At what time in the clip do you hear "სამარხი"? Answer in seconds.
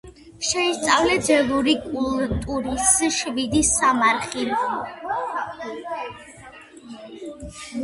3.69-4.49